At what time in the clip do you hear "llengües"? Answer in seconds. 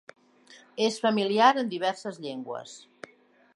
2.27-2.77